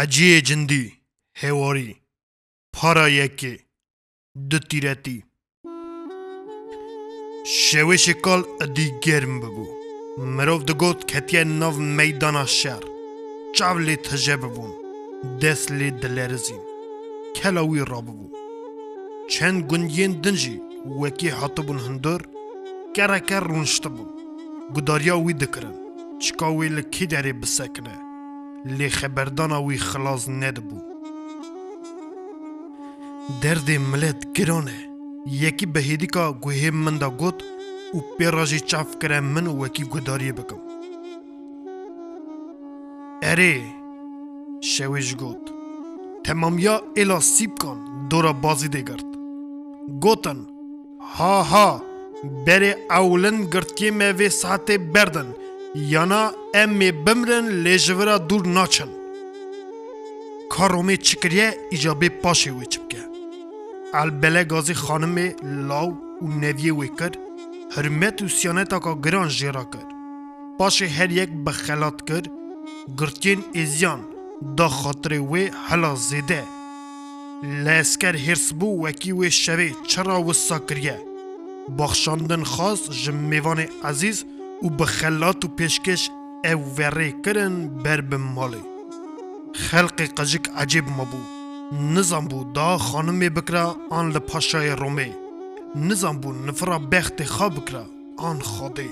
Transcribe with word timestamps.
حجی 0.00 0.40
جندی 0.48 0.92
هواری 1.42 1.96
پارا 2.74 3.08
یکی 3.08 3.58
دو 4.50 4.58
تیرتی 4.58 5.24
شوی 7.46 7.98
شکال 7.98 8.42
ادی 8.62 8.86
گرم 9.04 9.40
ببو 9.40 9.66
مروف 10.36 10.62
دگوت 10.64 11.00
کتیه 11.10 11.44
نو 11.44 11.70
میدان 11.98 12.46
شهر 12.46 12.84
چاولی 13.56 13.96
تجه 13.96 14.36
ببون 14.42 14.72
دست 15.42 15.72
لی 15.72 15.90
دلرزین 15.90 16.62
کلاوی 17.36 17.84
را 17.90 18.00
ببو 18.00 18.28
چند 19.32 19.58
گنجین 19.70 20.12
دنجی 20.22 20.56
وکی 21.00 21.28
حتبون 21.28 21.78
هندر 21.86 22.20
کرا 22.96 23.18
کر 23.18 23.40
رونشت 23.40 23.84
بون 23.94 24.08
گداریا 24.74 25.16
وی 25.18 25.34
دکرن 25.42 25.76
چکاوی 26.22 26.68
لکی 26.68 27.06
داری 27.06 27.32
بسکنه 27.32 28.09
لی 28.64 28.88
خبردانا 28.88 29.62
وی 29.62 29.78
خلاص 29.78 30.28
ندبو 30.28 30.80
درد 33.42 33.70
ملت 33.70 34.32
گرانه. 34.32 34.88
یکی 35.26 35.66
بهیدی 35.66 36.06
که 36.06 36.34
گوه 36.40 36.70
من 36.70 36.98
دا 36.98 37.10
گوت 37.10 37.42
و 37.94 37.98
پیراجی 38.18 38.60
چاف 38.60 38.98
کرم 38.98 39.24
من 39.24 39.46
وکی 39.46 39.84
گداری 39.84 40.32
بکم. 40.32 40.60
اره 43.22 43.62
شویش 44.60 45.14
گوت. 45.14 45.52
تمام 46.24 46.58
یا 46.58 46.82
الا 46.96 47.20
سیب 47.20 47.58
کن 47.58 48.08
دورا 48.10 48.32
بازی 48.32 48.68
ده 48.68 48.82
گرد. 48.82 49.04
گوتن 50.00 50.46
ها 51.00 51.42
ها 51.42 51.82
بره 52.46 52.76
اولن 52.90 53.44
گرتکی 53.44 53.90
موی 53.90 54.28
ساعت 54.28 54.70
بردن 54.70 55.34
یانا 55.74 56.32
امی 56.54 56.92
بمرن 56.92 57.48
لیجورا 57.64 58.18
دور 58.18 58.46
ناچن 58.46 58.88
کارومی 60.50 60.96
چکریه 60.96 61.54
ایجابه 61.70 62.08
پاشه 62.08 62.50
وی 62.52 62.66
چپکه 62.66 62.98
البله 63.94 64.44
گازی 64.44 64.74
خانم 64.74 65.16
لاو 65.42 65.98
و 66.22 66.28
نویه 66.28 66.74
وی 66.74 66.90
کرد 66.98 67.18
حرمت 67.76 68.22
و 68.22 68.28
سیانتا 68.28 68.78
که 68.80 68.94
گران 69.04 69.28
جیرا 69.28 69.64
کرد 69.64 69.86
پاشه 70.58 70.86
هر 70.86 71.10
یک 71.12 71.30
بخلات 71.46 72.08
کرد 72.08 72.30
گرتین 72.98 73.44
ازیان 73.54 74.00
دا 74.56 74.68
خاطر 74.68 75.12
وی 75.12 75.50
حلا 75.68 75.94
زیده 75.94 76.44
لسکر 77.42 78.16
هرس 78.16 78.52
بو 78.52 78.86
وکی 78.86 79.12
وی 79.12 79.30
شوی 79.30 79.74
چرا 79.86 80.22
وسا 80.22 80.58
کریه 80.58 81.00
بخشاندن 81.78 82.42
خاص 82.44 82.90
جمیوان 82.90 83.66
عزیز 83.84 84.24
و 84.62 84.68
بخلات 84.68 85.44
و 85.44 85.48
پیشکش 85.48 86.10
او 86.44 86.74
وره 86.78 87.12
کرن 87.24 87.68
بر 87.68 88.00
بمالی 88.00 88.62
خلق 89.54 90.02
قجک 90.02 90.48
عجیب 90.56 90.88
مبو 90.88 91.40
نظام 91.72 92.28
بو 92.28 92.44
دا 92.44 92.78
خانم 92.78 93.18
بکرا 93.18 93.76
آن 93.90 94.12
لپاشای 94.12 94.70
رومی. 94.70 95.12
نظام 95.76 96.18
بو 96.18 96.32
نفرا 96.32 96.78
بخت 96.78 97.24
خواب 97.24 97.54
بکرا 97.54 97.86
آن 98.16 98.40
خاده 98.40 98.88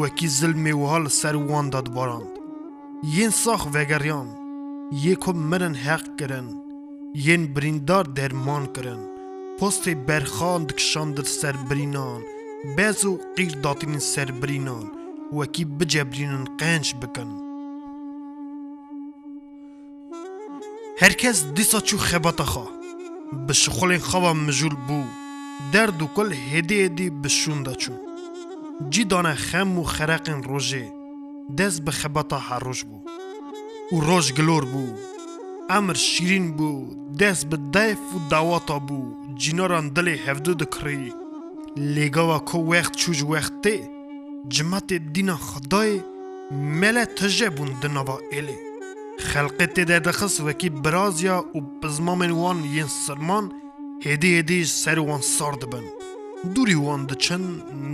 وکی 0.00 0.28
ظلمی 0.28 0.72
و 0.72 0.86
حال 0.86 1.08
سر 1.08 1.36
وان 1.36 1.70
داد 1.70 1.88
باراند 1.88 2.26
ین 3.04 3.30
ساخ 3.30 3.66
وگریان. 3.74 4.28
یکو 4.92 5.32
مرن 5.32 5.74
حق 5.74 6.16
کرن. 6.18 6.44
ین 7.14 7.54
بریندار 7.54 8.04
درمان 8.04 8.66
کرن. 8.66 8.98
پست 9.60 9.88
برخان 9.88 10.64
دکشاندر 10.64 11.22
سر 11.22 11.52
برینان. 11.52 12.39
بێز 12.64 13.04
و 13.04 13.12
قیل 13.36 13.52
داتینین 13.64 14.02
سەربرینان 14.12 14.86
وەکی 15.38 15.64
بجەبرینن 15.78 16.44
قەنج 16.60 16.86
بکەن. 17.00 17.30
هەرکەس 21.02 21.38
دیسا 21.56 21.80
چوو 21.88 22.04
خێبەتەخوا 22.08 22.66
bi 23.46 23.54
şixulên 23.60 24.02
xewa 24.10 24.32
mijûl 24.46 24.76
bû 24.86 25.00
derd 25.72 25.98
û 26.04 26.06
kul 26.16 26.30
hêdî 26.50 26.76
hêdî 26.84 27.06
bi 27.22 27.30
şûn 27.38 27.60
de 27.66 27.74
çû 27.82 27.94
cî 28.92 29.02
dane 29.10 29.34
xem 29.48 29.70
û 29.80 29.82
xereqên 29.94 30.40
rojê 30.50 30.86
dest 31.58 31.78
bi 31.86 31.92
xebata 31.98 32.38
herroj 32.48 32.80
bû 32.88 32.98
û 33.94 33.96
roj 34.08 34.26
gilor 34.36 34.64
bû 34.72 34.84
emir 35.76 35.98
şîrîn 36.10 36.46
bû 36.58 36.70
dest 37.20 37.44
bi 37.50 37.56
deyf 37.74 38.02
û 38.16 38.18
dawata 38.32 38.78
bû 38.88 39.00
cînaran 39.42 39.86
dilê 39.96 40.14
hevdû 40.26 40.52
dikirî 40.62 41.10
لێگەوە 41.76 42.38
کۆ 42.48 42.58
وەخت 42.70 42.94
چوج 43.00 43.18
وەختێ 43.30 43.76
جمەتێ 44.54 44.98
دینە 45.14 45.36
خدای 45.48 45.92
مەلە 46.80 47.04
تەژە 47.18 47.48
بوون 47.56 47.70
دنەوە 47.82 48.16
ئێلێ 48.32 48.58
خەلقێ 49.28 49.66
تێدا 49.74 49.98
دەخست 50.06 50.38
وەکی 50.46 50.70
برازیا 50.82 51.36
و 51.56 51.60
بزمامێن 51.80 52.32
وان 52.40 52.58
یەن 52.76 52.90
سەرمان 53.04 53.46
هێدی 54.04 54.30
هێدی 54.36 54.60
سەر 54.82 54.98
وان 55.08 55.22
سار 55.36 55.54
دەبن 55.62 55.86
دووری 56.54 56.78
وان 56.84 57.00
دەچن 57.10 57.44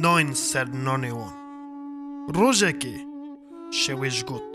ناین 0.02 0.30
سەر 0.48 0.66
نانێوان 0.86 1.34
ڕۆژێکی 2.36 2.96
شێوێژ 3.80 4.18
گوت۔ 4.28 4.48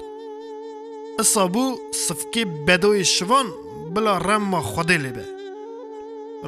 ئەسا 1.19 1.45
بوو 1.53 1.79
سفکێ 2.05 2.43
بەدۆی 2.65 3.03
شوان 3.15 3.47
بلا 3.93 4.15
ڕەممە 4.27 4.61
خودێ 4.71 4.97
لێبێ 5.03 5.27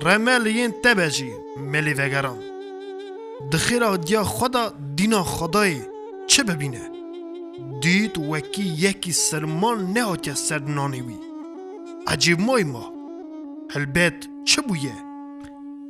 ڕەمە 0.04 0.36
لە 0.44 0.52
یەن 0.60 0.72
تەبەژی 0.84 1.34
مەلی 1.72 1.98
ڤەگەران 2.00 2.53
دخیرا 3.52 3.98
دیا 3.98 4.24
خدا 4.24 4.74
دینا 4.96 5.24
خدای 5.24 5.82
چه 6.28 6.44
ببینه؟ 6.44 6.92
دید 7.82 8.18
وکی 8.18 8.64
یکی 8.64 9.12
سرمان 9.12 9.94
نه 9.94 10.04
آتیا 10.04 10.36
سر 10.36 10.60
نانوی 10.60 11.18
عجیب 12.08 12.40
مای 12.40 12.64
ما. 12.64 12.94
هلبت 13.70 14.28
چه 14.46 14.62
بویه؟ 14.62 14.94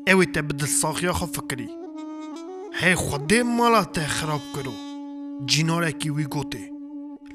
اوی 0.07 0.25
تا 0.25 0.41
بدل 0.41 0.65
ساخیا 0.65 1.13
خو 1.13 1.25
فکری. 1.25 1.69
هی 2.73 2.95
خوده 2.95 3.43
مالا 3.43 3.83
تا 3.83 4.01
خراب 4.01 4.41
کرو. 4.55 4.73
جینارکی 5.45 6.09
وی 6.09 6.23
گوته. 6.23 6.71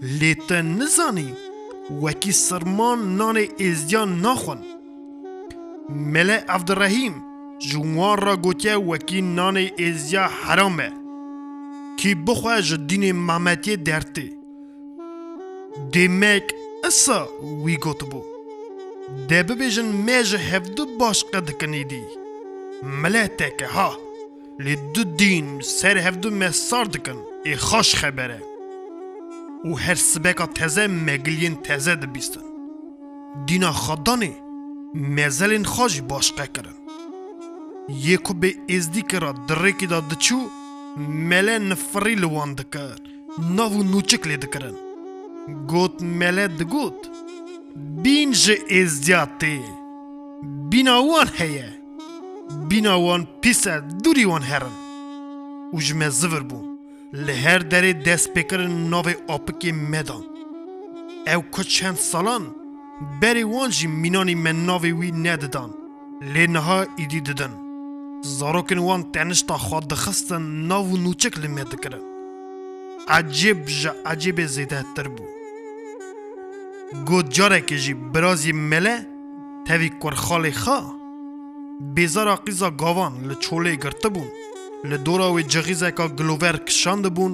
لیتا 0.03 0.61
نزانی. 0.61 1.35
وکی 2.03 2.33
سرمان 2.33 3.17
نان 3.17 3.39
ازیان 3.61 4.21
ناخون. 4.21 4.59
مله 5.89 6.45
عبدالرحیم 6.49 7.28
جوان 7.59 8.19
را 8.19 8.37
گوتیه 8.37 8.77
وکی 8.77 9.23
نان 9.23 9.57
ازیا 9.79 10.27
حرامه. 10.27 10.93
کی 11.97 12.15
بخواه 12.15 12.61
جدین 12.61 13.13
مامتی 13.13 13.77
درته 13.77 14.31
دیمک 15.93 16.43
اصا 16.85 17.29
وی 17.65 17.77
گوت 17.77 18.05
بو. 18.05 18.23
دبه 19.29 19.55
بیجن 19.55 19.85
میج 19.85 20.35
هفته 20.35 20.85
باش 20.99 21.25
قد 21.25 21.51
کنیدی. 21.51 22.03
ملاه 22.83 23.27
تکه 23.27 23.67
ها. 23.67 23.99
لی 24.59 24.77
دو 24.95 25.05
دین 25.05 25.61
سر 25.61 25.99
هفته 25.99 26.31
مسار 26.31 26.85
دکن. 26.85 27.19
ای 27.45 27.57
خوش 27.57 27.95
خبره. 27.95 28.43
او 29.65 29.79
هر 29.79 29.95
سبکا 29.95 30.47
تزه 30.47 30.87
مگلین 30.87 31.55
تزه 31.63 31.95
دبیستن. 31.95 32.41
دینا 33.47 33.73
خدانه 33.73 34.33
مزلین 34.95 35.65
خوش 35.65 36.01
باش 36.01 36.33
قد 36.33 36.78
bê 38.43 38.51
êzdî 38.77 39.03
kira 39.11 39.31
dirêkî 39.49 39.91
da 39.91 39.99
diçû 40.11 40.41
mele 41.29 41.57
nifirî 41.69 42.17
li 42.23 42.29
wan 42.35 42.59
dikir. 42.59 42.99
Nav 43.57 43.73
û 43.81 43.83
nûçik 43.93 44.23
lê 44.31 44.43
dikirin 44.43 44.77
گوت 45.49 46.03
ملت 46.03 46.63
گوت 46.73 47.01
بین 48.05 48.31
جه 48.33 48.57
ازدیاتی 48.71 49.61
بینا 50.71 50.97
وان 51.03 51.29
هیه 51.39 51.69
بینا 52.69 53.01
وان 53.01 53.23
پیسه 53.43 53.81
دوری 54.05 54.25
وان 54.25 54.43
هرن 54.43 54.75
و 55.75 55.79
جمه 55.81 56.09
زور 56.09 56.43
بون 56.43 56.79
لهر 57.13 57.59
دری 57.59 57.93
دست 57.93 58.35
بکرن 58.35 58.71
ناو 58.71 59.07
آپکی 59.29 59.73
مدان 59.73 60.25
او 61.27 61.43
که 61.55 61.63
چند 61.63 61.97
سالان 61.97 62.45
بری 63.21 63.43
وان 63.43 63.71
جی 63.71 63.87
مینانی 63.87 64.35
من 64.35 64.67
ناوی 64.67 64.93
وی 64.93 65.11
نددان 65.13 65.71
لی 66.35 66.47
نها 66.47 66.87
ایدی 66.97 67.21
ددن 68.18 68.22
زاروکن 68.22 68.78
وان 68.78 69.12
تنشتا 69.12 69.58
خواد 69.58 69.88
دخستن 69.88 70.42
ناو 70.42 70.98
نوچک 70.98 71.38
لمه 71.38 71.64
دکرن 71.64 72.02
عجیب 73.08 73.66
جا 73.66 73.96
عجیب 74.06 74.46
زیده 74.46 74.86
تر 74.96 75.08
بود 75.08 75.34
گوت 77.08 77.28
جارێکی 77.36 77.78
jî 77.84 77.94
birazî 78.14 78.54
mele 78.54 78.96
tevî 79.68 79.90
kurxalê 80.02 80.54
xa 80.64 80.80
Bêzara 81.96 82.36
qîza 82.46 82.70
gavan 82.82 83.14
li 83.30 83.36
çolê 83.46 83.74
girtibûn 83.84 84.30
li 84.90 84.98
dora 85.06 85.28
wê 85.36 85.44
cixîzeka 85.52 86.06
gilover 86.18 86.58
kişandibûn 86.68 87.34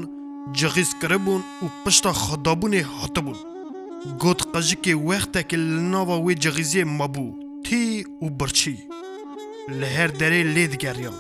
cixîz 0.58 0.92
kiribûn 1.02 1.42
û 1.64 1.66
pişta 1.84 2.12
xedabûnê 2.24 2.82
hatibûn 2.98 3.38
Got 4.22 4.42
qejikê 4.54 4.94
wextekê 5.08 5.58
li 5.58 5.92
nava 5.92 6.16
wê 6.26 6.34
cixîziyê 6.44 6.86
mabû 7.00 7.28
tî 7.66 7.84
û 8.24 8.26
birçî 8.40 8.76
Derê 9.69 10.43
lê 10.55 10.73
digeriyan 10.73 11.15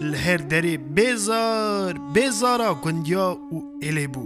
li 0.00 0.16
her 0.16 0.40
derê 0.50 0.74
bêzar 0.96 1.92
bêzara 2.14 2.70
gundiya 2.82 3.28
û 3.54 3.56
êlê 3.88 4.06
bû 4.14 4.24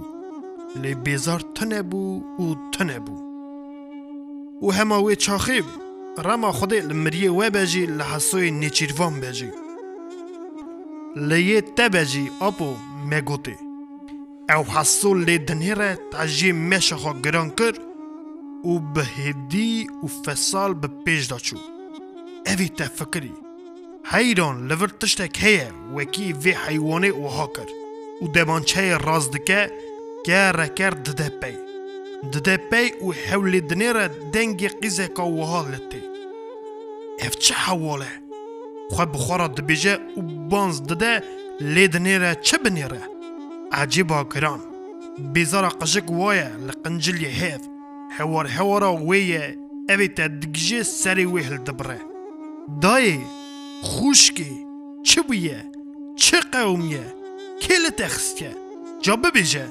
lê 0.83 0.93
bêzar 1.07 1.41
tune 1.55 1.81
bû 1.91 2.03
û 2.45 2.47
tune 2.73 2.99
bû 3.07 3.17
و 4.63 4.71
هما 4.73 4.99
وی 5.03 5.17
چاخیب 5.17 5.65
رما 6.19 6.53
خودی 6.53 6.81
لمریه 6.81 7.31
و 7.31 7.51
بجی 7.51 7.87
لحسوی 7.87 8.51
نیچیروان 8.51 9.21
بجی. 9.21 9.51
لیه 11.17 11.61
تبجی 11.61 12.31
اپو 12.41 12.75
مگوتی. 13.11 13.57
او 14.55 14.65
حسو 14.65 15.15
لی 15.15 15.39
دنیره 15.39 15.99
تجی 16.13 16.53
مشخا 16.53 17.13
گران 17.25 17.51
کر 17.51 17.75
و 18.65 18.79
به 18.79 19.05
هدی 19.05 19.89
و 20.03 20.07
فسال 20.07 20.75
به 20.75 20.89
تفکری 22.79 23.33
حیران 24.05 24.69
لور 24.69 24.89
تشتک 24.89 25.45
هیه 25.45 25.73
وکی 25.95 26.33
وی 26.33 26.53
حیوانه 26.53 27.13
و 27.13 27.27
ها 27.27 27.47
کر 27.47 27.69
و 28.25 28.29
دبانچه 28.29 28.97
راز 28.97 29.31
دکه 29.31 29.71
گره 30.25 30.69
کرد 30.69 31.03
دده 31.03 31.29
پی 31.29 31.57
دده 32.33 32.57
پی 32.57 33.07
و 33.07 33.13
حولی 33.13 33.61
دنیره 33.61 34.09
دنگی 34.33 34.69
قیزه 34.69 35.09
که 35.09 35.23
و 35.23 35.43
ها 35.45 35.63
لطی. 35.63 36.03
اف 37.19 37.37
چه 37.37 37.55
حواله؟ 37.55 38.13
خو 38.91 39.07
بخورا 39.07 39.49
دبیجه 39.49 39.95
و 40.17 40.23
بانز 40.23 40.83
دده 40.83 41.23
لی 41.61 41.89
دنیره 41.89 42.35
چه 42.35 42.59
بنیره؟ 42.59 43.03
عجیبا 43.73 44.25
کران 44.25 44.61
بیزارا 45.33 45.69
قشک 45.69 46.11
وایه 46.11 46.51
لقنجلی 46.57 47.27
هیف 47.27 47.61
حوار 48.19 48.47
حوارا 48.47 48.97
ویه 48.97 49.59
اوی 49.89 50.09
تا 50.09 50.29
دگجه 50.29 50.83
سری 50.83 51.25
وی 51.25 51.43
هل 51.43 51.57
دبره. 51.57 52.01
دایی 52.81 53.21
خوشکی 53.83 54.67
چه 55.03 55.23
بویه؟ 55.23 55.65
چه 56.17 56.41
قومیه؟ 56.53 57.15
کل 57.63 57.91
تخسکه؟ 57.91 58.57
جا 59.01 59.17
ببیجه. 59.17 59.67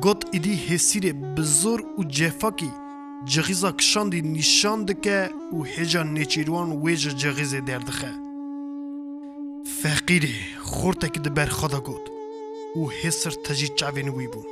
گوت 0.00 0.24
ایدی 0.32 0.54
حسیر 0.54 1.12
بزر 1.12 1.80
و 1.98 2.04
جفاکی. 2.04 2.72
جغیزا 3.24 3.72
کشاندی 3.72 4.22
نشان 4.22 4.84
دکه 4.84 5.30
و 5.52 5.62
هجا 5.62 6.02
نیچیروان 6.02 6.72
ویج 6.72 7.08
جغیز 7.08 7.54
دردخه. 7.54 8.12
فقیری 9.82 10.34
خورتک 10.58 11.18
دبر 11.18 11.46
خدا 11.46 11.80
گوت. 11.80 12.10
و 12.76 12.88
حسر 13.02 13.30
تجی 13.30 13.68
چاوین 13.68 14.08
وی 14.08 14.26
بون 14.26 14.44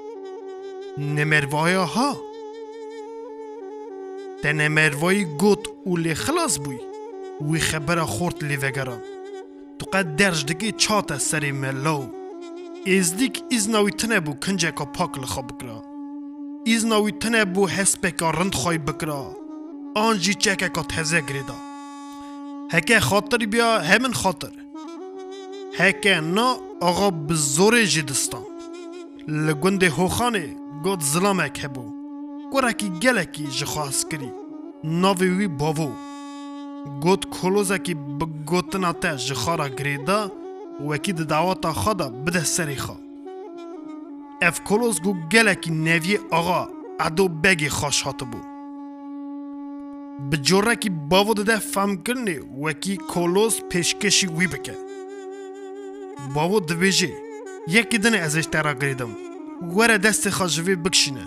نمروایا 0.98 1.84
ها 1.84 2.16
ده 4.42 4.52
نمروایی 4.52 5.24
گوت 5.24 5.68
و 5.86 5.96
لی 5.96 6.14
خلاص 6.14 6.58
بوی. 6.58 6.87
وی 7.40 7.60
خبر 7.60 8.04
خورت 8.04 8.44
لی 8.44 8.56
وگران 8.56 9.00
تو 9.78 9.86
قد 9.92 10.16
درج 10.16 10.46
دگی 10.46 10.72
چاته 10.72 11.18
سری 11.18 11.52
ملو. 11.52 12.06
ازدیک 12.86 13.42
ایزناوی 13.50 13.90
تنه 13.90 14.20
بو 14.20 14.32
کنجه 14.34 14.72
که 14.72 14.84
پاک 14.84 15.18
لخوا 15.18 15.42
بکرا. 15.42 15.82
ایزناوی 16.64 17.12
تنه 17.12 17.44
بو 17.44 17.68
حسبه 17.68 18.10
که 18.10 18.24
رند 18.24 18.54
خواهی 18.54 18.78
بکرا. 18.78 19.36
آنجی 19.94 20.34
چکه 20.34 20.68
که 20.68 20.82
تزه 20.82 21.20
گریدا. 21.20 21.54
هکه 22.72 23.00
خاطر 23.00 23.38
بیا 23.38 23.78
همین 23.78 24.12
خاطر. 24.12 24.52
هکه 25.78 26.20
نا 26.20 26.56
آقا 26.80 27.10
بزور 27.10 27.84
جدستان 27.84 28.42
لگوند 29.28 29.82
هوخانه 29.82 30.56
گود 30.82 31.02
ظلامک 31.02 31.64
هبو 31.64 31.92
گورکی 32.52 32.88
گلکی 32.88 33.46
جخواست 33.46 34.10
کری. 34.10 34.30
ناوی 34.84 35.28
وی 35.28 35.48
باوو 35.48 36.07
گوت 36.86 37.40
کلوزکی 37.40 37.94
بگوتنا 37.94 38.92
ته 38.92 39.16
جخارا 39.16 39.68
گریدا 39.68 40.32
وکی 40.86 41.12
د 41.12 41.20
دعوتا 41.22 41.72
خدا 41.72 42.08
بده 42.08 42.44
سری 42.44 42.76
خوا۔ 42.76 42.96
اف 44.42 44.60
کلوز 44.64 45.02
گو 45.02 45.14
گلکی 45.32 45.70
نوی 45.70 46.18
آقا 46.30 46.68
ادو 47.00 47.28
بگی 47.28 47.68
خوش 47.68 48.02
هاتو 48.02 48.24
بو۔ 48.24 48.38
بجوره 50.30 50.74
کی 50.74 50.90
باو 50.90 51.34
ده 51.34 51.56
فهم 51.56 51.96
کرنی 51.96 52.38
وکی 52.38 52.96
کلوز 52.96 53.60
پیشکشی 53.70 54.26
وی 54.26 54.46
بکه 54.46 54.74
باو 56.34 56.60
دبیجی 56.60 57.12
یکی 57.68 57.98
دنه 57.98 58.18
ازش 58.18 58.46
ترا 58.46 58.72
گریدم۔ 58.72 59.10
وره 59.76 59.98
دست 59.98 60.30
خاجوی 60.30 60.74
بکشینه 60.74 61.26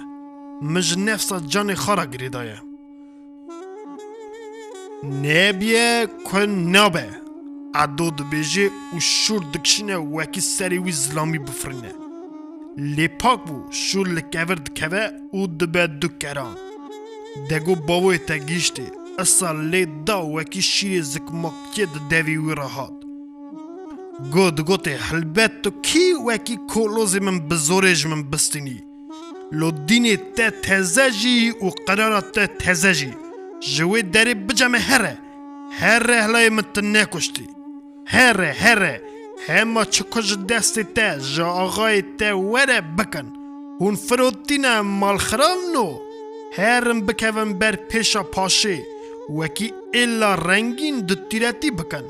مج 0.62 0.98
نفسا 1.00 1.40
جان 1.40 1.76
خارا 1.76 2.06
گریدایه 2.06 2.71
نبیه 5.04 6.08
کن 6.26 6.50
نابه 6.50 7.10
عدو 7.74 8.10
دبیجی 8.12 8.66
و 8.68 9.00
شور 9.00 9.44
دکشینه 9.54 9.96
وکی 9.96 10.42
سری 10.42 10.78
وی 10.78 10.92
زلامی 10.92 11.40
بفرینه 11.40 11.94
لی 12.78 13.08
پاک 13.08 13.40
بو 13.46 13.72
شور 13.72 14.08
لکور 14.08 14.56
دکوه 14.56 15.10
و 15.34 15.48
دبه 15.48 15.88
دکران 16.02 16.56
دگو 17.50 17.76
باوی 17.76 18.18
تا 18.18 18.38
گیشتی 18.38 18.84
اصلا 19.20 19.52
لی 19.52 19.86
دا 20.06 20.28
وکی 20.28 20.62
شیر 20.62 21.02
زکماکی 21.02 21.86
دوی 22.10 22.38
وی 22.38 22.56
راحات 22.56 22.94
گود 24.34 24.62
گوته 24.62 24.98
حلبت 24.98 25.62
تو 25.62 25.72
کی 25.82 26.14
وکی 26.28 26.58
کولوزی 26.70 27.20
من 27.20 27.40
بزورج 27.40 28.08
من 28.08 28.24
بستینی 28.24 28.84
لو 29.52 29.72
دینی 29.72 30.16
تا 30.18 30.50
تزجی 30.50 31.50
و 31.50 31.70
قرارات 31.88 32.32
تا 32.32 32.46
تزجی 32.48 33.14
جوی 33.62 34.02
داری 34.02 34.34
بجمع 34.34 34.78
هره 34.78 35.18
هره 35.72 36.16
هلای 36.16 36.50
متنه 36.50 37.06
کشتی 37.06 37.48
هره 38.08 38.52
هره 38.52 39.02
همه 39.48 39.86
چکش 39.86 40.38
دستی 40.50 40.84
تا 40.84 41.18
جا 41.18 41.48
آقای 41.48 42.02
تا 42.02 42.40
وره 42.40 42.82
بکن 42.82 43.34
هون 43.82 43.96
فروتینا 43.96 44.82
مال 44.82 45.18
خرام 45.18 45.58
نو 45.74 46.00
هرم 46.58 47.02
بکوم 47.02 47.54
بر 47.54 47.76
پیشا 47.76 48.24
پاشه 48.24 48.84
وکی 49.30 49.74
الا 49.94 50.36
رنگین 50.36 51.00
دو 51.00 51.16
تیراتی 51.16 51.72
بکن 51.72 52.04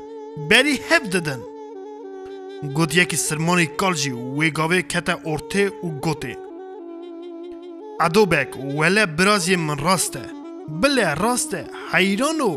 بری 0.50 0.80
هف 0.90 1.02
ددن 1.02 1.40
گوت 2.74 2.94
یکی 2.94 3.16
سرمانی 3.16 3.66
کالجی 3.66 4.10
وی 4.10 4.50
گاوه 4.50 4.82
کتا 4.82 5.20
ارته 5.26 5.68
و 5.68 5.88
گوته 5.88 6.38
عدوبک 8.00 8.56
وله 8.56 9.06
برازی 9.06 9.56
من 9.56 9.78
راسته 9.78 10.41
بلێ 10.80 11.08
ڕاستە 11.22 11.60
حەیران 11.90 12.40
و 12.50 12.52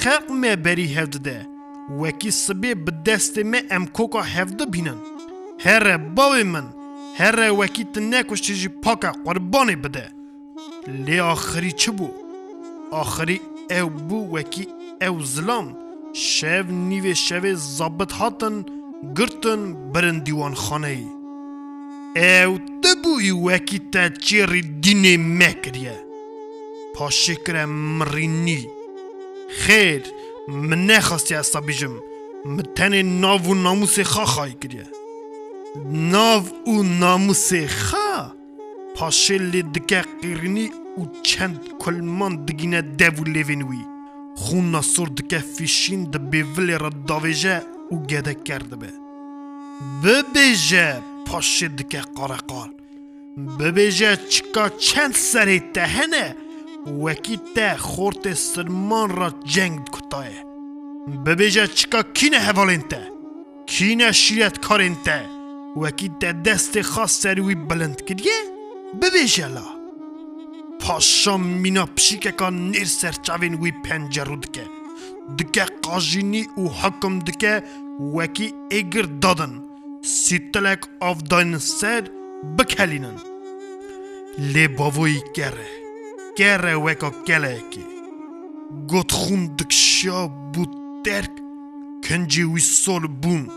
خەق 0.00 0.24
مێ 0.40 0.52
بەری 0.64 0.94
هەفددە 0.96 1.38
وەکی 2.00 2.32
سبێ 2.44 2.72
بدەستێ 2.84 3.42
مێ 3.50 3.60
ئەم 3.70 3.84
کۆکە 3.96 4.22
هەفدە 4.34 4.64
بینن 4.74 4.98
هەرە 5.64 5.96
باوێ 6.16 6.44
من 6.52 6.66
هەرە 7.20 7.46
وەکی 7.60 7.84
تنەکوشتیژی 7.94 8.70
پاکە 8.82 9.10
قوربانێ 9.24 9.76
بدە. 9.84 10.06
لێ 11.04 11.18
ئاخری 11.26 11.72
چ 11.80 11.82
بوو؟ 11.96 12.18
ئاخری 12.94 13.38
ئەو 13.72 13.88
بوو 14.08 14.30
وەکی 14.34 14.64
ئەو 15.02 15.16
زلام 15.34 15.66
شەو 16.32 16.66
نیوێ 16.90 17.14
شەوێ 17.26 17.52
زابت 17.76 18.12
هاتن 18.18 18.56
گرتن 19.16 19.62
برن 19.92 20.18
دیوانخانەی. 20.26 21.04
ئەو 22.18 22.52
تبووی 22.82 23.32
وەکی 23.46 23.80
تە 23.92 24.04
چێڕی 24.26 24.62
دینێ 24.82 25.14
مەکریە 25.40 25.96
پاشکر 26.96 27.64
مرینی 27.64 28.68
خیر 29.48 30.02
من 30.48 30.86
نخواستی 30.86 31.34
عصبی 31.34 31.74
جم 31.74 31.92
من 32.44 32.62
تن 32.62 33.02
ناو 33.02 33.40
و 33.40 33.54
ناموس 33.54 34.00
خا 34.00 34.24
خواهی 34.24 34.54
کریه. 34.62 34.86
ناو 35.92 36.42
و 36.66 36.82
ناموس 36.82 37.54
خا؟ 37.54 38.32
پاشل 38.94 39.62
دکه 39.62 40.04
قیرنی 40.22 40.66
و 40.98 41.02
چند 41.22 41.60
کلمان 41.78 42.44
دگینه 42.44 42.80
دو 42.82 43.24
لیوینوی 43.24 43.84
خون 44.36 44.74
نصور 44.74 45.08
دکه 45.08 45.38
فیشین 45.38 46.04
ده 46.10 46.18
بیولی 46.18 46.78
را 46.78 46.90
داویجه 47.06 47.62
و 47.92 47.96
گده 47.96 48.34
کرده 48.34 48.76
به. 48.76 48.92
ببیجه 50.04 51.02
پاشل 51.26 51.68
دکه 51.68 52.00
قارقار. 52.00 52.70
ببیجه 53.58 54.16
چکا 54.16 54.68
چند 54.68 55.14
سری 55.14 55.60
تهنه؟ 55.60 56.45
وکی 56.86 57.36
ته 57.54 57.76
خورت 57.76 58.34
سرمان 58.34 59.10
را 59.10 59.30
جنگ 59.44 59.80
کتاه 59.92 60.28
ببیجه 61.26 61.66
چکا 61.66 62.02
کینه 62.02 62.38
حوالین 62.38 62.80
ته؟ 62.80 63.10
کینه 63.66 64.12
شیرت 64.12 64.58
کارین 64.58 64.94
ته؟ 65.04 65.28
وکی 65.76 66.08
ته 66.20 66.32
دست 66.32 66.82
خاص 66.82 67.20
سروی 67.22 67.54
بلند 67.54 68.04
کریه؟ 68.04 68.38
ببیجه 69.02 69.48
لا. 69.48 69.64
پاشا 70.80 71.36
مینا 71.36 71.86
پشیکه 71.86 72.32
که 72.32 72.50
نیر 72.50 72.84
سرچاوین 72.84 73.54
وی 73.54 73.72
پنجرو 73.84 74.36
دکه 74.36 74.66
دکه 75.38 75.64
قاجینی 75.82 76.42
و 76.56 76.68
حکم 76.68 77.18
دکه 77.18 77.62
وکی 78.14 78.54
اگر 78.70 79.02
دادن. 79.02 79.62
سیتلک 80.02 80.80
آف 81.00 81.22
داین 81.22 81.58
سر 81.58 82.02
بکلینن. 82.58 83.18
لی 84.38 84.68
باوی 84.68 85.20
گره. 85.34 85.85
گره 86.38 86.74
وکا 86.74 87.10
گله 87.28 87.62
کی 87.70 87.84
گوت 88.88 89.12
خون 89.12 89.56
دکشا 89.58 90.26
بود 90.26 90.72
درک 91.04 91.30
کنجی 92.04 92.42
وی 92.42 92.60
سول 92.60 93.06
بون 93.06 93.50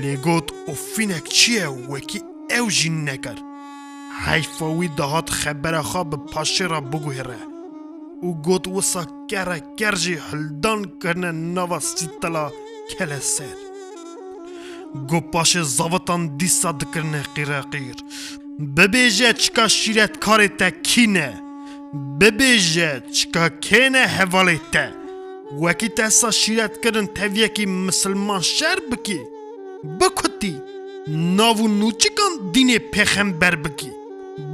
لی 0.00 0.16
گوت 0.16 0.52
افینک 0.68 1.24
چیه 1.24 1.66
وکی 1.66 2.20
او 2.58 2.70
جین 2.70 3.08
نکر 3.08 3.38
حیفاوی 4.26 4.88
دهات 4.88 5.30
خبره 5.30 5.82
خواه 5.82 6.10
به 6.10 6.16
پاشه 6.16 6.66
را 6.66 6.80
بگوهره 6.80 7.38
û 8.22 8.28
got 8.46 8.64
wisa 8.66 9.02
kere 9.30 9.58
ker 9.78 9.94
jî 10.02 10.16
hildan 10.28 10.80
kirine 11.00 11.32
nava 11.54 11.80
sîtela 11.80 12.50
kele 12.90 13.20
ser. 13.20 13.58
Got 15.10 15.24
paşê 15.34 15.62
zavitan 15.62 16.40
dîsa 16.40 16.80
dikirine 16.80 17.22
qîreqîr. 17.36 17.98
Bibêje 18.76 19.30
çika 19.42 19.64
şîretkarê 19.78 20.48
te 20.58 20.82
kîne. 20.82 21.30
Bibêje 21.30 21.47
ببێژە 21.94 22.90
چکە 23.16 23.44
کێنە 23.64 24.04
هەواڵی 24.16 24.60
تە 24.72 24.86
وەکی 25.62 25.90
تەسا 25.98 26.30
شیرەتکردن 26.40 27.06
تەویەکی 27.16 27.66
مسلمان 27.86 28.42
شەر 28.56 28.78
بکی 28.90 29.20
بکوتی 29.98 30.56
ناو 31.36 31.58
و 31.62 31.68
نوچکان 31.80 32.32
دینێ 32.54 32.78
پێخەمبەر 32.92 33.54
بکی 33.64 33.92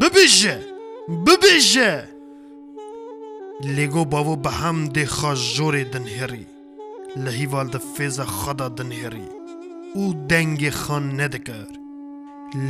ببێژە 0.00 0.56
ببێژە 1.24 1.92
لێگۆ 3.74 4.04
باوە 4.12 4.36
بە 4.44 4.52
هەم 4.60 4.78
دێخا 4.94 5.32
ژۆرێ 5.52 5.84
دنهێڕی 5.92 6.46
لە 7.22 7.30
هیواڵدە 7.38 7.80
فێزە 7.92 8.26
خەدا 8.38 8.68
دنهێڕی 8.78 9.28
و 10.00 10.04
دەنگێ 10.30 10.72
خان 10.80 11.04
نەدەکرد 11.18 11.74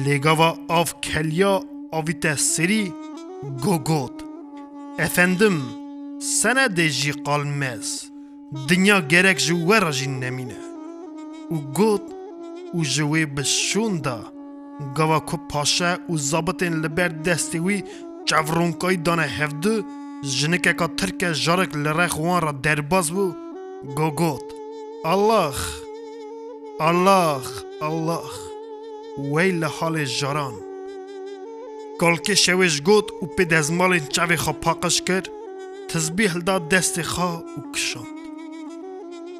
لێگاوە 0.04 0.50
ئاف 0.70 0.90
کەلیا 1.06 1.54
ئاویتە 1.92 2.32
سری 2.52 2.84
گۆگۆت 3.64 4.16
Efendim, 4.98 5.62
sene 6.20 6.66
dê 6.76 6.88
jî. 6.88 7.12
Dinya 8.68 9.00
gerek 9.00 9.38
ji 9.40 9.54
we 9.54 9.80
re 9.80 9.92
jî 9.92 10.20
nemîne. 10.20 10.58
got 11.74 12.02
û 12.74 12.84
ji 12.84 13.02
wê 13.02 13.24
da 14.04 14.18
gava 14.96 15.20
ku 15.26 15.36
paşe 15.48 15.98
û 16.08 16.18
zabitên 16.18 16.82
li 16.82 16.96
ber 16.96 17.10
destê 17.24 17.58
wî 17.66 17.84
hevdû 19.38 19.84
jinikeka 20.22 20.96
tirke 20.96 21.34
jarek 21.34 21.76
li 21.76 21.90
rex 21.98 22.12
wan 22.12 22.42
ra 22.42 22.64
derbas 22.64 23.10
bû 23.10 23.26
gogot. 23.96 24.46
Allah! 25.04 25.54
Allah! 26.80 27.42
Allah! 27.80 28.30
Wey 29.16 29.50
li 29.60 29.68
halê 29.76 30.06
jaran. 30.06 30.73
گلکه 32.00 32.34
شویش 32.34 32.80
گود 32.80 33.10
و 33.22 33.26
پی 33.26 33.44
دزمالین 33.44 34.06
چوی 34.06 34.36
خواه 34.36 34.56
پاکش 34.56 35.02
کرد 35.02 35.28
تزبیح 35.88 36.32
دا 36.34 36.58
دست 36.58 37.02
خواه 37.02 37.38
و 37.38 37.72
کشاند 37.72 38.06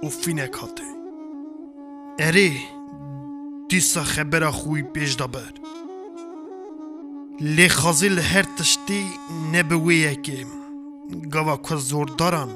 و 0.02 0.08
فینه 0.08 0.46
کاته 0.46 0.82
اری 2.18 2.60
دیسا 3.68 4.02
خبر 4.02 4.50
خوی 4.50 4.82
پیش 4.82 5.12
دابر 5.12 5.52
لی 7.40 7.68
هر 8.20 8.46
تشتی 8.58 9.06
نبوی 9.52 9.96
یکیم 9.96 10.46
گوا 11.32 11.56
که 11.56 11.76
زور 11.76 12.08
دارن 12.08 12.48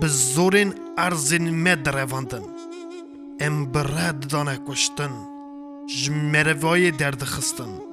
به 0.00 0.08
زورین 0.08 0.74
ارزین 0.98 1.50
مد 1.50 1.88
رواندن 1.88 2.42
ام 3.40 3.66
براد 3.66 4.28
دانه 4.28 4.58
کشتن 4.68 5.10
جمروای 5.86 6.90
درد 6.90 7.24
خستن 7.24 7.91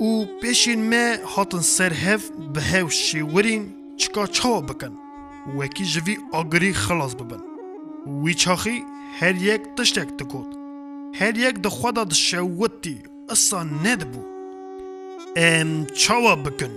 û 0.00 0.26
pêşên 0.40 0.76
me 0.76 1.20
hatin 1.24 1.60
ser 1.60 1.92
hev 1.92 2.20
bi 2.54 2.60
hev 2.60 2.86
şêwirîn 2.86 3.62
çika 3.98 4.26
çawa 4.26 4.68
bikin. 4.68 4.94
Wekî 5.44 5.84
ji 5.84 6.06
vî 6.06 6.18
agirî 6.32 6.70
xilas 6.70 7.14
bibin. 7.14 7.42
Wî 8.24 8.36
çaxî 8.36 8.84
her 9.20 9.34
yek 9.34 9.76
tiştek 9.76 10.18
dikot. 10.18 10.54
Her 11.12 11.34
yek 11.34 11.64
di 11.64 11.68
xwe 11.68 11.96
da 11.96 12.10
dişewitî 12.10 13.02
issa 13.32 13.62
nedibû. 13.84 14.22
Em 15.36 15.86
çawa 15.86 16.44
bikin. 16.44 16.72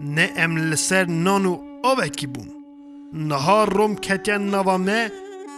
Ne 0.00 0.22
em 0.36 0.70
li 0.70 0.76
ser 0.76 1.08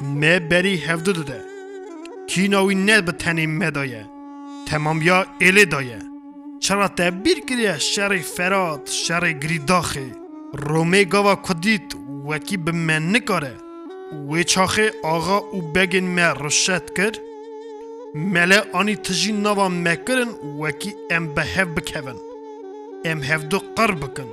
می 0.00 0.38
بری 0.38 0.76
هفده 0.76 1.12
دوده 1.12 1.44
کی 2.26 2.48
نوی 2.48 2.74
نه 2.74 3.00
به 3.00 3.12
تنی 3.12 3.46
می 3.46 3.70
دایه 3.70 4.06
تمام 4.66 5.02
یا 5.02 5.26
ایلی 5.38 5.64
دایه 5.64 5.98
چرا 6.60 6.88
تا 6.88 7.10
بیر 7.10 7.40
گریه 7.40 7.78
شر 7.78 8.18
فراد 8.18 8.86
شر 8.86 9.32
گری 9.32 9.60
رومی 10.52 11.04
گوه 11.04 11.34
کدیت 11.34 11.94
وکی 12.26 12.56
به 12.56 12.72
من 12.72 13.16
نکاره 13.16 13.54
وی 14.28 14.44
چاخه 14.44 14.92
آغا 15.02 15.36
او 15.36 15.62
بگین 15.62 16.04
می 16.04 16.22
رشد 16.40 16.92
کر 16.92 17.12
مله 18.14 18.62
آنی 18.72 18.96
تجی 18.96 19.32
نوا 19.32 19.68
مکرن 19.68 20.28
وکی 20.60 20.94
ام 21.10 21.34
به 21.34 21.42
هف 21.42 21.68
بکوین 21.68 22.16
ام 23.04 23.22
هفده 23.22 23.58
قر 23.76 23.92
بکن 23.92 24.28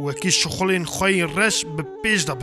وکی 0.00 0.30
شخولین 0.30 0.84
خواهی 0.84 1.22
رش 1.22 1.64
به 1.64 1.84
پیش 2.02 2.22
دا 2.22 2.34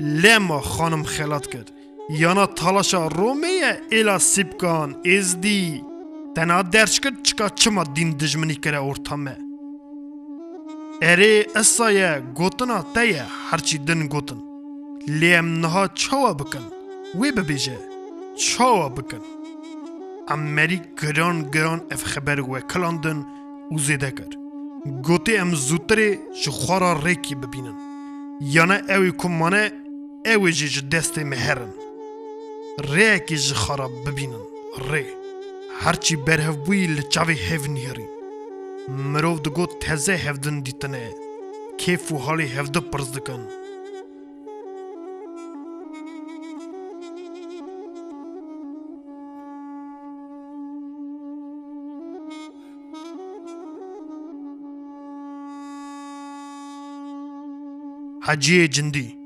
لما 0.00 0.60
خانم 0.60 1.02
خلات 1.02 1.46
کرد. 1.46 1.72
یانا 2.10 2.46
تالاشا 2.46 3.06
رومیه 3.06 3.80
ایلا 3.90 4.18
سیبکان 4.18 4.96
ازدی 5.06 5.84
تنها 6.36 6.62
درش 6.62 7.00
کرد 7.00 7.22
چکا 7.22 7.48
چما 7.48 7.84
دین 7.84 8.10
دجمنی 8.10 8.54
کرده 8.54 8.76
اورتامه 8.76 9.36
اره 11.02 11.46
اصایه 11.56 12.22
گوتنا 12.34 12.82
تایه 12.94 13.26
هرچی 13.50 13.78
دن 13.78 14.06
گوتن 14.06 14.40
لیم 15.08 15.60
نها 15.60 15.88
چاوا 15.88 16.32
بکن 16.34 16.64
وی 17.20 17.32
ببیجه 17.32 17.78
چاوا 18.36 18.88
بکن. 18.88 19.22
امری 20.28 20.80
گران 21.02 21.50
گران 21.50 21.80
اف 21.90 22.04
خبر 22.04 22.40
و 22.40 22.60
کلاندن 22.60 23.26
او 23.70 23.78
زیده 23.78 24.10
کرد. 24.10 24.34
گوتی 25.02 25.36
ام 25.36 25.54
زودتره 25.54 26.18
شخوارا 26.34 26.92
ریکی 27.04 27.34
ببینن. 27.34 27.74
یانا 28.40 28.78
اوی 28.88 29.12
کمانه 29.12 29.72
bibînin 30.24 30.28
Yana 30.28 30.38
ew 30.38 30.46
ê 30.46 30.46
ku 30.46 30.46
mane 30.46 30.46
ew 30.46 30.48
ê 30.48 30.52
jî 30.52 30.66
ji 30.66 30.80
destê 30.80 31.24
me 31.24 31.36
herin. 31.36 31.72
Rêyekê 32.78 33.36
ji 33.36 33.54
xara 33.54 33.88
bibînin. 34.06 34.44
Rê 34.90 35.06
Herçî 35.80 36.26
berhevbûyî 36.26 36.96
li 36.96 37.00
çavê 37.00 37.36
hev 37.36 37.60
nêrîn 37.60 38.08
Mirov 38.88 39.44
digot 39.44 39.80
teze 39.80 40.18
hevdin 40.18 40.64
dîtine 40.64 41.12
Kêf 41.78 42.12
û 42.12 42.18
halê 42.26 42.46
hevde 42.56 42.90
pirz 42.90 43.14
dikin. 43.14 43.40
Haciyê 58.26 58.70
cindî 58.70 59.19